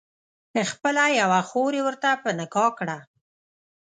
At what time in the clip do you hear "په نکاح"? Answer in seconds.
2.23-2.69